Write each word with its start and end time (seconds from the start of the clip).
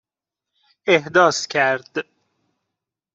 احداث 0.87 1.47
کرد 1.47 2.05